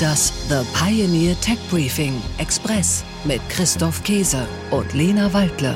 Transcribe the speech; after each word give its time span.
Das 0.00 0.32
The 0.48 0.60
Pioneer 0.74 1.34
Tech 1.40 1.58
Briefing 1.70 2.22
Express 2.36 3.02
mit 3.24 3.40
Christoph 3.48 4.04
Käse 4.04 4.46
und 4.70 4.92
Lena 4.92 5.32
Waldle. 5.32 5.74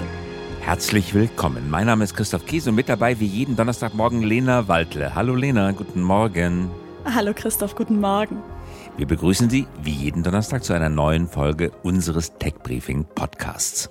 Herzlich 0.61 1.15
willkommen. 1.15 1.69
Mein 1.71 1.87
Name 1.87 2.05
ist 2.05 2.15
Christoph 2.15 2.45
Käse 2.45 2.71
und 2.71 2.77
mit 2.77 2.89
dabei 2.89 3.19
wie 3.19 3.27
jeden 3.27 3.57
Donnerstagmorgen 3.57 4.23
Lena 4.23 4.69
Waldle. 4.69 5.15
Hallo 5.15 5.35
Lena, 5.35 5.73
guten 5.73 6.03
Morgen. 6.03 6.71
Hallo 7.05 7.33
Christoph, 7.35 7.75
guten 7.75 7.99
Morgen. 7.99 8.43
Wir 8.97 9.07
begrüßen 9.07 9.49
Sie 9.49 9.67
wie 9.83 9.91
jeden 9.91 10.23
Donnerstag 10.23 10.63
zu 10.63 10.73
einer 10.73 10.91
neuen 10.91 11.27
Folge 11.27 11.73
unseres 11.83 12.37
Tech 12.39 12.55
Briefing 12.63 13.07
Podcasts. 13.17 13.91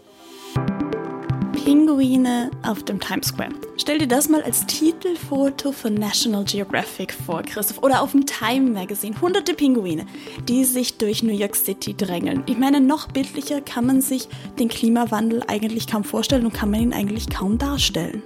Pinguine 1.64 2.50
auf 2.64 2.82
dem 2.84 3.00
Times 3.00 3.28
Square. 3.28 3.52
Stell 3.78 4.00
dir 4.00 4.08
das 4.08 4.30
mal 4.30 4.42
als 4.42 4.66
Titelfoto 4.66 5.72
von 5.72 5.94
National 5.94 6.44
Geographic 6.44 7.14
vor, 7.14 7.44
Christoph. 7.44 7.84
Oder 7.84 8.02
auf 8.02 8.12
dem 8.12 8.26
Time 8.26 8.72
Magazine. 8.72 9.20
Hunderte 9.22 9.54
Pinguine, 9.54 10.08
die 10.48 10.64
sich 10.64 10.98
durch 10.98 11.22
New 11.22 11.34
York 11.34 11.56
City 11.56 11.96
drängeln. 11.96 12.44
Ich 12.48 12.58
meine, 12.58 12.82
noch 12.82 13.08
bildlicher 13.10 13.62
kann 13.62 13.86
man 13.86 14.02
sich 14.02 14.28
den 14.58 14.70
Klimawandel 14.70 15.44
eigentlich 15.48 15.86
kaum 15.86 16.04
vorstellen 16.04 16.46
und 16.46 16.54
kann 16.54 16.72
man 16.72 16.82
ihn 16.82 16.94
eigentlich 16.94 17.30
kaum 17.30 17.60
darstellen. 17.60 18.24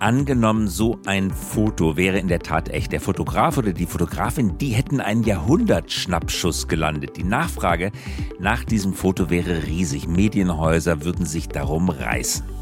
Angenommen, 0.00 0.68
so 0.68 0.98
ein 1.06 1.30
Foto 1.30 1.96
wäre 1.96 2.18
in 2.18 2.28
der 2.28 2.40
Tat 2.40 2.68
echt. 2.68 2.92
Der 2.92 3.00
Fotograf 3.00 3.56
oder 3.56 3.72
die 3.72 3.86
Fotografin, 3.86 4.58
die 4.58 4.68
hätten 4.68 5.00
einen 5.00 5.24
Jahrhundertschnappschuss 5.24 6.68
gelandet. 6.68 7.16
Die 7.16 7.24
Nachfrage 7.24 7.90
nach 8.38 8.62
diesem 8.62 8.92
Foto 8.92 9.30
wäre 9.30 9.66
riesig. 9.66 10.06
Medienhäuser 10.06 11.02
würden 11.02 11.26
sich 11.26 11.48
darum 11.48 11.88
reißen. 11.88 12.57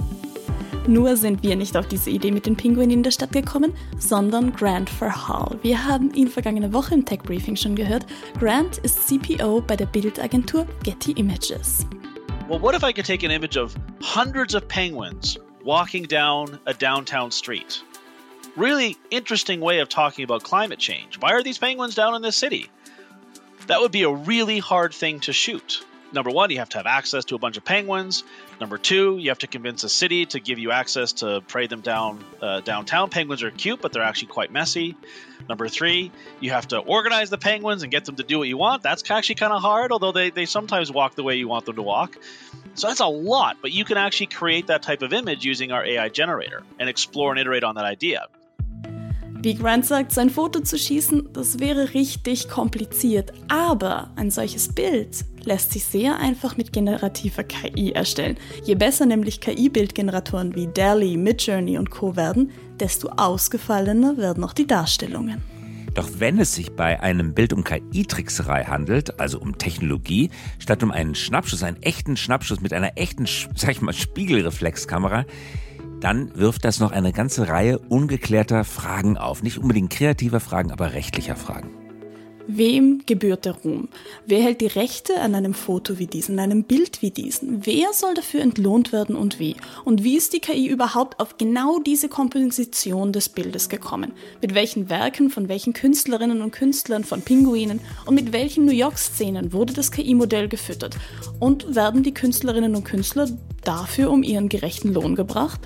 Nur 0.89 1.17
sind 1.17 1.43
wir 1.43 1.57
nicht 1.57 1.77
auf 1.77 1.89
diese 1.89 2.11
Idee 2.11 2.31
mit 2.31 2.47
den 2.47 2.55
Pinguinen 2.55 2.93
in 2.93 3.03
der 3.03 3.11
Stadt 3.11 3.33
gekommen, 3.33 3.75
sondern 3.99 4.53
Grant 4.53 4.89
Verhall. 4.89 5.59
Wir 5.62 5.85
haben 5.85 6.15
ihn 6.15 6.29
vergangene 6.29 6.73
Woche 6.73 6.95
im 6.95 7.05
Tech 7.05 7.23
Briefing 7.25 7.57
schon 7.57 7.75
gehört. 7.75 8.07
Grant 8.39 8.78
ist 8.78 9.09
CPO 9.09 9.62
bei 9.62 9.75
der 9.75 9.87
Bildagentur 9.87 10.65
Getty 10.84 11.12
Images. 11.12 11.84
Well, 12.48 12.61
what 12.61 12.77
if 12.77 12.84
I 12.84 12.93
could 12.93 13.05
take 13.05 13.25
an 13.25 13.33
image 13.33 13.56
of 13.56 13.75
hundreds 14.01 14.55
of 14.55 14.69
penguins 14.69 15.37
walking 15.65 16.05
down 16.05 16.61
a 16.67 16.73
downtown 16.73 17.33
street? 17.33 17.83
Really 18.56 18.97
interesting 19.11 19.61
way 19.61 19.81
of 19.81 19.89
talking 19.89 20.23
about 20.23 20.45
climate 20.45 20.78
change. 20.78 21.19
Why 21.19 21.33
are 21.33 21.43
these 21.43 21.59
penguins 21.59 21.97
down 21.97 22.15
in 22.15 22.23
this 22.23 22.37
city? 22.37 22.71
That 23.67 23.81
would 23.81 23.91
be 23.91 24.05
a 24.05 24.11
really 24.11 24.61
hard 24.61 24.95
thing 24.95 25.19
to 25.21 25.33
shoot. 25.33 25.84
Number 26.17 26.31
one, 26.31 26.48
you 26.50 26.59
have 26.61 26.70
to 26.70 26.78
have 26.78 26.86
access 26.86 27.27
to 27.27 27.34
a 27.34 27.39
bunch 27.39 27.59
of 27.59 27.64
penguins. 27.67 28.25
Number 28.59 28.78
two, 28.78 29.19
you 29.19 29.28
have 29.28 29.39
to 29.41 29.47
convince 29.47 29.84
a 29.84 29.89
city 29.91 30.25
to 30.25 30.41
give 30.41 30.59
you 30.59 30.72
access 30.72 31.12
to 31.20 31.42
parade 31.47 31.69
them 31.69 31.83
down 31.83 32.25
uh, 32.41 32.62
downtown. 32.62 33.11
Penguins 33.11 33.42
are 33.42 33.50
cute, 33.50 33.83
but 33.83 33.92
they're 33.92 34.03
actually 34.03 34.28
quite 34.28 34.50
messy. 34.50 34.97
Number 35.47 35.69
three, 35.69 36.11
you 36.41 36.53
have 36.53 36.69
to 36.69 36.78
organize 36.78 37.28
the 37.28 37.37
penguins 37.37 37.83
and 37.83 37.92
get 37.92 38.06
them 38.06 38.17
to 38.17 38.22
do 38.22 38.39
what 38.39 38.48
you 38.48 38.56
want. 38.56 38.83
That's 38.83 39.09
actually 39.11 39.34
kind 39.34 39.53
of 39.53 39.61
hard, 39.61 39.92
although 39.92 40.12
they, 40.12 40.31
they 40.31 40.47
sometimes 40.47 40.91
walk 40.91 41.17
the 41.17 41.22
way 41.22 41.37
you 41.37 41.48
want 41.48 41.67
them 41.67 41.77
to 41.77 41.83
walk. 41.83 42.17
So 42.77 42.89
that's 42.89 43.00
a 43.00 43.06
lot, 43.06 43.59
but 43.61 43.72
you 43.72 43.84
can 43.84 43.98
actually 43.98 44.28
create 44.28 44.69
that 44.69 44.83
type 44.83 45.03
of 45.03 45.12
image 45.12 45.44
using 45.44 45.70
our 45.70 45.84
AI 45.84 46.09
generator 46.09 46.62
and 46.78 46.89
explore 46.89 47.31
and 47.31 47.39
iterate 47.39 47.62
on 47.62 47.75
that 47.75 47.84
idea. 47.84 48.27
Wie 49.42 49.55
Grant 49.55 49.87
sagt, 49.87 50.12
sein 50.12 50.31
Foto 50.31 50.61
zu 50.61 50.79
schießen, 50.79 51.31
das 51.33 51.61
wäre 51.61 51.95
richtig 51.95 52.48
kompliziert. 52.48 53.33
Aber 53.48 54.11
ein 54.17 54.31
solches 54.31 54.75
Bild 54.75 55.25
lässt 55.45 55.73
sich 55.73 55.84
sehr 55.84 56.19
einfach 56.19 56.56
mit 56.56 56.73
generativer 56.73 57.45
KI 57.45 57.93
erstellen. 57.93 58.37
Je 58.65 58.75
besser 58.75 59.06
nämlich 59.06 59.41
KI-Bildgeneratoren 59.41 60.55
wie 60.55 60.67
DALL-E, 60.67 61.17
Midjourney 61.17 61.78
und 61.78 61.91
Co. 61.91 62.17
werden, 62.17 62.51
desto 62.81 63.09
ausgefallener 63.09 64.17
werden 64.17 64.43
auch 64.43 64.53
die 64.53 64.67
Darstellungen. 64.67 65.43
Doch 65.95 66.11
wenn 66.19 66.39
es 66.39 66.55
sich 66.55 66.73
bei 66.73 67.00
einem 67.00 67.33
Bild 67.33 67.55
um 67.55 67.65
KI-Trickserei 67.65 68.65
handelt, 68.65 69.19
also 69.19 69.41
um 69.41 69.56
Technologie, 69.56 70.31
statt 70.59 70.83
um 70.83 70.91
einen 70.91 71.15
Schnappschuss, 71.15 71.62
einen 71.62 71.83
echten 71.83 72.19
Schnappschuss 72.19 72.60
mit 72.60 72.75
einer 72.75 72.99
echten, 72.99 73.27
sag 73.55 73.71
ich 73.71 73.81
mal, 73.81 73.94
Spiegelreflexkamera, 73.94 75.25
dann 76.01 76.34
wirft 76.37 76.65
das 76.65 76.81
noch 76.81 76.93
eine 76.93 77.12
ganze 77.12 77.49
Reihe 77.49 77.79
ungeklärter 77.79 78.65
Fragen 78.65 79.17
auf. 79.17 79.43
Nicht 79.43 79.59
unbedingt 79.59 79.91
kreativer 79.91 80.41
Fragen, 80.41 80.71
aber 80.71 80.93
rechtlicher 80.93 81.37
Fragen. 81.37 81.85
Wem 82.49 83.03
gebührt 83.07 83.45
der 83.45 83.55
Ruhm? 83.55 83.89
Wer 84.25 84.41
hält 84.41 84.61
die 84.61 84.67
Rechte 84.67 85.21
an 85.21 85.34
einem 85.34 85.53
Foto 85.53 85.99
wie 85.99 86.07
diesem, 86.07 86.34
an 86.34 86.45
einem 86.45 86.62
Bild 86.62 87.03
wie 87.03 87.11
diesem? 87.11 87.67
Wer 87.67 87.93
soll 87.93 88.15
dafür 88.15 88.41
entlohnt 88.41 88.93
werden 88.93 89.17
und 89.17 89.41
wie? 89.41 89.57
Und 89.84 90.05
wie 90.05 90.17
ist 90.17 90.33
die 90.33 90.41
KI 90.41 90.69
überhaupt 90.69 91.19
auf 91.19 91.39
genau 91.39 91.81
diese 91.81 92.09
Komposition 92.09 93.12
des 93.12 93.29
Bildes 93.29 93.69
gekommen? 93.69 94.12
Mit 94.41 94.55
welchen 94.55 94.89
Werken 94.89 95.31
von 95.31 95.49
welchen 95.49 95.73
Künstlerinnen 95.73 96.41
und 96.41 96.53
Künstlern 96.53 97.03
von 97.03 97.23
Pinguinen 97.23 97.81
und 98.05 98.15
mit 98.15 98.33
welchen 98.33 98.65
New 98.65 98.73
York-Szenen 98.73 99.53
wurde 99.53 99.73
das 99.73 99.91
KI-Modell 99.91 100.49
gefüttert? 100.49 100.97
Und 101.41 101.75
werden 101.75 102.05
die 102.05 102.15
Künstlerinnen 102.15 102.77
und 102.77 102.84
Künstler 102.84 103.28
dafür 103.65 104.11
um 104.11 104.23
ihren 104.23 104.49
gerechten 104.49 104.95
Lohn 104.95 105.17
gebracht? 105.17 105.61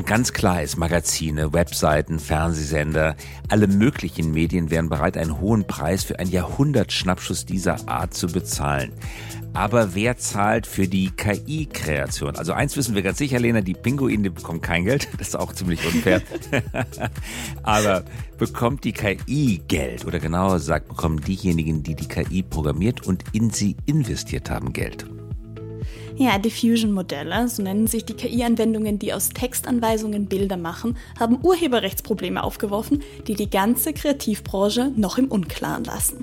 Und 0.00 0.06
ganz 0.06 0.32
klar 0.32 0.62
ist, 0.62 0.78
Magazine, 0.78 1.52
Webseiten, 1.52 2.20
Fernsehsender, 2.20 3.16
alle 3.50 3.66
möglichen 3.66 4.32
Medien 4.32 4.70
wären 4.70 4.88
bereit, 4.88 5.18
einen 5.18 5.38
hohen 5.42 5.66
Preis 5.66 6.04
für 6.04 6.18
einen 6.18 6.30
Jahrhundertschnappschuss 6.30 7.44
dieser 7.44 7.86
Art 7.86 8.14
zu 8.14 8.28
bezahlen. 8.28 8.92
Aber 9.52 9.94
wer 9.94 10.16
zahlt 10.16 10.66
für 10.66 10.88
die 10.88 11.10
KI-Kreation? 11.10 12.36
Also 12.36 12.54
eins 12.54 12.78
wissen 12.78 12.94
wir 12.94 13.02
ganz 13.02 13.18
sicher, 13.18 13.38
Lena, 13.38 13.60
die 13.60 13.74
Pinguine 13.74 14.30
bekommen 14.30 14.62
kein 14.62 14.86
Geld. 14.86 15.06
Das 15.18 15.28
ist 15.28 15.36
auch 15.36 15.52
ziemlich 15.52 15.84
unfair. 15.84 16.22
Aber 17.62 18.06
bekommt 18.38 18.84
die 18.84 18.92
KI 18.92 19.60
Geld? 19.68 20.06
Oder 20.06 20.18
genauer 20.18 20.54
gesagt, 20.54 20.88
bekommen 20.88 21.20
diejenigen, 21.20 21.82
die 21.82 21.94
die 21.94 22.08
KI 22.08 22.42
programmiert 22.42 23.06
und 23.06 23.22
in 23.32 23.50
sie 23.50 23.76
investiert 23.84 24.48
haben, 24.48 24.72
Geld? 24.72 25.04
Ja, 26.20 26.36
Diffusion-Modelle, 26.36 27.48
so 27.48 27.62
nennen 27.62 27.86
sich 27.86 28.04
die 28.04 28.12
KI-Anwendungen, 28.12 28.98
die 28.98 29.14
aus 29.14 29.30
Textanweisungen 29.30 30.26
Bilder 30.26 30.58
machen, 30.58 30.98
haben 31.18 31.38
Urheberrechtsprobleme 31.42 32.44
aufgeworfen, 32.44 33.02
die 33.26 33.32
die 33.32 33.48
ganze 33.48 33.94
Kreativbranche 33.94 34.92
noch 34.96 35.16
im 35.16 35.28
Unklaren 35.28 35.84
lassen. 35.84 36.22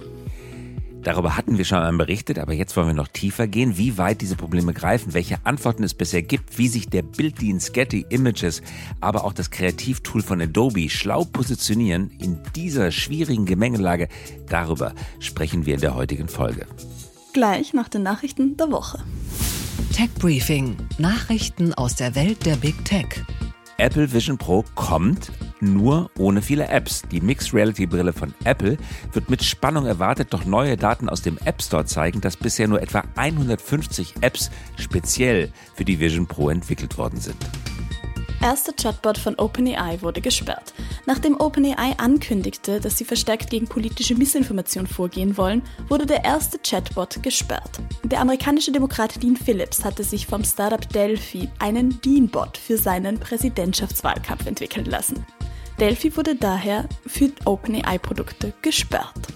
Darüber 1.01 1.35
hatten 1.35 1.57
wir 1.57 1.65
schon 1.65 1.79
einmal 1.79 2.05
berichtet, 2.05 2.37
aber 2.37 2.53
jetzt 2.53 2.77
wollen 2.77 2.89
wir 2.89 2.93
noch 2.93 3.07
tiefer 3.07 3.47
gehen, 3.47 3.79
wie 3.79 3.97
weit 3.97 4.21
diese 4.21 4.35
Probleme 4.35 4.71
greifen, 4.71 5.15
welche 5.15 5.43
Antworten 5.47 5.83
es 5.83 5.95
bisher 5.95 6.21
gibt, 6.21 6.59
wie 6.59 6.67
sich 6.67 6.89
der 6.89 7.01
Bilddienst 7.01 7.73
Getty 7.73 8.05
Images, 8.09 8.61
aber 9.01 9.25
auch 9.25 9.33
das 9.33 9.49
Kreativtool 9.49 10.21
von 10.21 10.39
Adobe 10.39 10.91
schlau 10.91 11.25
positionieren 11.25 12.11
in 12.19 12.37
dieser 12.55 12.91
schwierigen 12.91 13.47
Gemengelage. 13.47 14.09
Darüber 14.47 14.93
sprechen 15.19 15.65
wir 15.65 15.73
in 15.73 15.81
der 15.81 15.95
heutigen 15.95 16.27
Folge. 16.27 16.67
Gleich 17.33 17.73
nach 17.73 17.89
den 17.89 18.03
Nachrichten 18.03 18.57
der 18.57 18.71
Woche. 18.71 18.99
Tech 19.93 20.09
Briefing. 20.19 20.75
Nachrichten 20.97 21.73
aus 21.73 21.95
der 21.95 22.15
Welt 22.15 22.45
der 22.45 22.55
Big 22.55 22.83
Tech. 22.85 23.23
Apple 23.77 24.11
Vision 24.11 24.37
Pro 24.37 24.63
kommt 24.75 25.31
nur 25.59 26.09
ohne 26.17 26.41
viele 26.41 26.67
Apps. 26.67 27.03
Die 27.11 27.21
Mixed 27.21 27.53
Reality 27.53 27.85
Brille 27.85 28.13
von 28.13 28.33
Apple 28.43 28.77
wird 29.13 29.29
mit 29.29 29.43
Spannung 29.43 29.85
erwartet, 29.85 30.33
doch 30.33 30.45
neue 30.45 30.77
Daten 30.77 31.09
aus 31.09 31.21
dem 31.21 31.37
App 31.45 31.61
Store 31.61 31.85
zeigen, 31.85 32.21
dass 32.21 32.37
bisher 32.37 32.67
nur 32.67 32.81
etwa 32.81 33.03
150 33.15 34.15
Apps 34.21 34.49
speziell 34.77 35.51
für 35.75 35.85
die 35.85 35.99
Vision 35.99 36.27
Pro 36.27 36.49
entwickelt 36.49 36.97
worden 36.97 37.19
sind 37.19 37.37
erste 38.47 38.71
Chatbot 38.71 39.17
von 39.17 39.35
OpenAI 39.35 40.01
wurde 40.01 40.21
gesperrt. 40.21 40.73
Nachdem 41.07 41.39
OpenAI 41.39 41.93
ankündigte, 41.97 42.81
dass 42.81 42.97
sie 42.97 43.05
verstärkt 43.05 43.49
gegen 43.49 43.65
politische 43.65 44.13
Missinformation 44.15 44.87
vorgehen 44.87 45.37
wollen, 45.37 45.61
wurde 45.87 46.05
der 46.05 46.25
erste 46.25 46.59
Chatbot 46.59 47.23
gesperrt. 47.23 47.79
Der 48.03 48.19
amerikanische 48.19 48.73
Demokrat 48.73 49.23
Dean 49.23 49.37
Phillips 49.37 49.85
hatte 49.85 50.03
sich 50.03 50.27
vom 50.27 50.43
Startup 50.43 50.87
Delphi 50.89 51.47
einen 51.59 52.01
Dean-Bot 52.01 52.57
für 52.57 52.77
seinen 52.77 53.21
Präsidentschaftswahlkampf 53.21 54.47
entwickeln 54.47 54.85
lassen. 54.85 55.25
Delphi 55.79 56.15
wurde 56.17 56.35
daher 56.35 56.89
für 57.05 57.31
OpenAI-Produkte 57.45 58.51
gesperrt. 58.61 59.27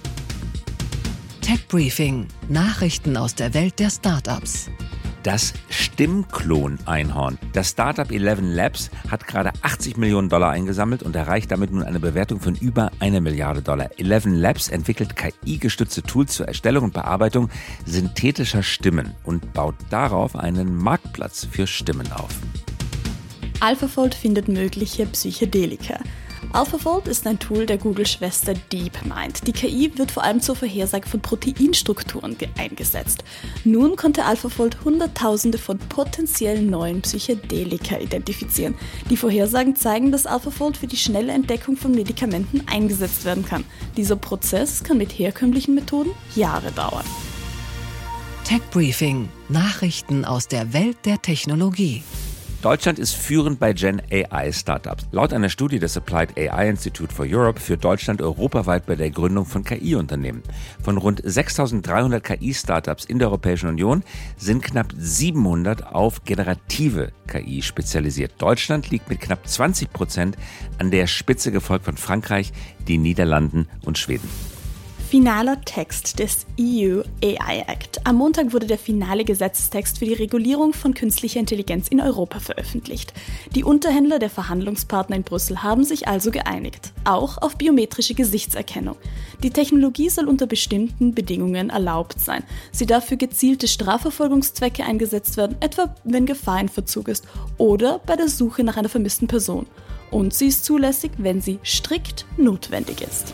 Tech 1.40 1.66
Briefing: 1.70 2.28
Nachrichten 2.50 3.16
aus 3.16 3.34
der 3.34 3.54
Welt 3.54 3.80
der 3.80 3.92
Startups. 3.92 4.70
Das 5.24 5.54
Stimmklon-Einhorn. 5.70 7.38
Das 7.54 7.70
Startup 7.70 8.10
Eleven 8.10 8.52
Labs 8.52 8.90
hat 9.08 9.28
gerade 9.28 9.52
80 9.62 9.98
Millionen 9.98 10.30
Dollar 10.30 10.50
eingesammelt 10.50 11.04
und 11.04 11.16
erreicht 11.16 11.52
damit 11.52 11.72
nun 11.72 11.84
eine 11.84 12.00
Bewertung 12.00 12.40
von 12.40 12.56
über 12.56 12.92
eine 13.00 13.22
Milliarde 13.22 13.62
Dollar. 13.62 13.92
Eleven 13.98 14.34
Labs 14.34 14.70
entwickelt 14.70 15.16
KI-gestützte 15.16 16.02
Tools 16.02 16.34
zur 16.34 16.48
Erstellung 16.48 16.86
und 16.86 16.94
Bearbeitung 16.94 17.50
synthetischer 17.86 18.64
Stimmen 18.64 19.14
und 19.24 19.54
baut 19.54 19.76
darauf 19.92 20.36
einen 20.36 20.76
Marktplatz 20.76 21.48
für 21.50 21.68
Stimmen 21.68 22.12
auf. 22.14 22.32
AlphaFold 23.60 24.16
findet 24.16 24.48
mögliche 24.48 25.06
Psychedelika. 25.06 26.00
AlphaFold 26.54 27.08
ist 27.08 27.26
ein 27.28 27.40
Tool 27.40 27.66
der 27.66 27.78
Google-Schwester 27.78 28.54
DeepMind. 28.72 29.48
Die 29.48 29.54
KI 29.54 29.92
wird 29.96 30.12
vor 30.12 30.24
allem 30.24 30.42
zur 30.42 30.56
Vorhersage 30.56 31.08
von 31.08 31.22
Proteinstrukturen 31.22 32.36
eingesetzt. 32.58 33.24
Nun 33.64 33.96
konnte 33.96 34.26
AlphaFold 34.26 34.84
Hunderttausende 34.84 35.58
von 35.58 35.78
potenziellen 35.78 36.70
neuen 36.70 37.02
Psychedelika 37.02 37.98
identifizieren. 37.98 38.76
Die 39.10 39.18
Vorhersagen 39.18 39.76
zeigen, 39.76 40.12
dass 40.12 40.26
AlphaFold 40.26 40.78
für 40.78 40.88
die 40.88 40.98
schnelle 40.98 41.32
Entdeckung 41.32 41.78
von 41.78 41.92
Medikamenten 41.92 42.68
eingesetzt 42.68 43.24
werden 43.24 43.46
kann. 43.46 43.64
Dieser 43.96 44.18
Prozess 44.18 44.84
kann 44.84 44.98
mit 44.98 45.12
herkömmlichen 45.12 45.76
Methoden 45.76 46.12
Jahre 46.36 46.72
dauern. 46.72 47.06
Tech 48.44 48.62
Briefing: 48.72 49.30
Nachrichten 49.48 50.26
aus 50.26 50.48
der 50.48 50.74
Welt 50.74 50.98
der 51.06 51.22
Technologie. 51.22 52.04
Deutschland 52.62 53.00
ist 53.00 53.16
führend 53.16 53.60
bei 53.60 53.74
Gen 53.74 54.04
AI 54.12 54.52
Startups. 54.52 55.08
Laut 55.12 55.34
einer 55.34 55.50
Studie 55.50 55.80
des 55.80 55.98
Applied 55.98 56.38
AI 56.38 56.70
Institute 56.70 57.12
for 57.12 57.26
Europe 57.28 57.60
führt 57.60 57.84
Deutschland 57.84 58.22
europaweit 58.22 58.86
bei 58.86 58.96
der 58.96 59.10
Gründung 59.10 59.48
von 59.48 59.64
KI-Unternehmen. 59.64 60.44
Von 60.84 60.98
rund 60.98 61.24
6300 61.26 62.24
KI-Startups 62.24 63.06
in 63.06 63.18
der 63.18 63.30
Europäischen 63.30 63.68
Union 63.68 64.04
sind 64.38 64.62
knapp 64.62 64.94
700 64.96 65.88
auf 65.88 66.24
generative 66.24 67.12
KI 67.26 67.64
spezialisiert. 67.64 68.34
Deutschland 68.38 68.92
liegt 68.92 69.10
mit 69.10 69.22
knapp 69.22 69.48
20 69.48 69.92
Prozent 69.92 70.38
an 70.78 70.92
der 70.92 71.08
Spitze, 71.08 71.52
gefolgt 71.52 71.86
von 71.86 71.98
Frankreich, 71.98 72.54
den 72.88 73.02
Niederlanden 73.02 73.70
und 73.86 73.98
Schweden. 73.98 74.30
Finaler 75.12 75.60
Text 75.66 76.20
des 76.20 76.46
EU 76.58 77.02
AI 77.22 77.66
Act. 77.68 78.00
Am 78.06 78.16
Montag 78.16 78.54
wurde 78.54 78.66
der 78.66 78.78
finale 78.78 79.26
Gesetzestext 79.26 80.00
für 80.00 80.06
die 80.06 80.14
Regulierung 80.14 80.72
von 80.72 80.94
künstlicher 80.94 81.42
Intelligenz 81.42 81.90
in 81.90 82.00
Europa 82.00 82.40
veröffentlicht. 82.40 83.14
Die 83.54 83.66
Unterhändler 83.66 84.20
der 84.20 84.30
Verhandlungspartner 84.30 85.18
in 85.18 85.24
Brüssel 85.24 85.64
haben 85.64 85.84
sich 85.84 86.08
also 86.08 86.32
geeinigt, 86.32 86.94
auch 87.04 87.40
auf 87.40 87.58
biometrische 87.58 88.14
Gesichtserkennung. 88.14 88.96
Die 89.44 89.50
Technologie 89.50 90.08
soll 90.08 90.30
unter 90.30 90.48
bestimmten 90.48 91.14
Bedingungen 91.14 91.72
erlaubt 91.72 92.22
sein. 92.22 92.46
Sie 92.72 92.86
darf 92.86 93.04
für 93.04 93.18
gezielte 93.18 93.68
Strafverfolgungszwecke 93.68 94.86
eingesetzt 94.86 95.36
werden, 95.36 95.58
etwa 95.60 95.94
wenn 96.06 96.26
Gefahr 96.26 96.62
in 96.62 96.70
Verzug 96.70 97.10
ist 97.10 97.28
oder 97.58 98.00
bei 98.06 98.16
der 98.16 98.30
Suche 98.30 98.64
nach 98.64 98.78
einer 98.78 98.88
vermissten 98.88 99.28
Person. 99.28 99.66
Und 100.10 100.34
sie 100.34 100.48
ist 100.48 100.64
zulässig, 100.64 101.12
wenn 101.18 101.42
sie 101.42 101.60
strikt 101.66 102.26
notwendig 102.38 103.02
ist. 103.02 103.34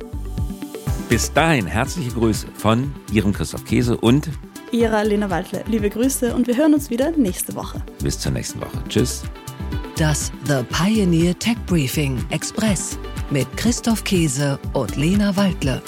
Bis 1.11 1.33
dahin 1.33 1.67
herzliche 1.67 2.11
Grüße 2.11 2.47
von 2.53 2.95
Ihrem 3.11 3.33
Christoph 3.33 3.65
Käse 3.65 3.97
und 3.97 4.29
Ihrer 4.71 5.03
Lena 5.03 5.29
Waldle. 5.29 5.61
Liebe 5.67 5.89
Grüße 5.89 6.33
und 6.33 6.47
wir 6.47 6.55
hören 6.55 6.73
uns 6.73 6.89
wieder 6.89 7.11
nächste 7.11 7.53
Woche. 7.53 7.83
Bis 8.01 8.17
zur 8.17 8.31
nächsten 8.31 8.61
Woche. 8.61 8.81
Tschüss. 8.87 9.23
Das 9.97 10.31
The 10.45 10.63
Pioneer 10.69 11.37
Tech 11.37 11.57
Briefing 11.65 12.17
Express 12.29 12.97
mit 13.29 13.45
Christoph 13.57 14.05
Käse 14.05 14.57
und 14.71 14.95
Lena 14.95 15.35
Waldle. 15.35 15.81